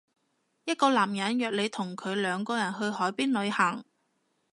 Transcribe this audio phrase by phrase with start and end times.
[0.65, 3.85] 一個男人約你同佢兩個人去海邊旅行